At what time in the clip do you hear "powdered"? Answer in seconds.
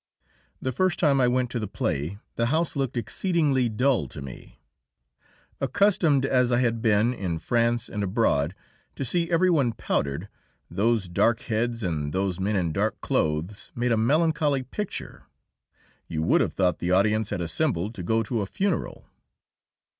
9.73-10.27